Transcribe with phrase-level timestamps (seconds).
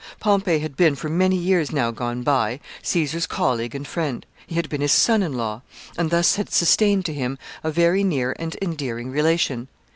[0.19, 4.25] Pompey had been, for many years now gone by, Caesar's colleague and friend.
[4.47, 5.61] He had been his son in law,
[5.95, 9.67] and thus had sustained to him a very near and endearing relation.